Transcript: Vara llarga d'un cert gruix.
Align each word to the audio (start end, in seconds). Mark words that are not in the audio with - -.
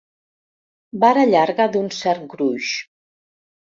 Vara 1.03 1.27
llarga 1.33 1.69
d'un 1.75 1.93
cert 1.99 2.25
gruix. 2.33 2.71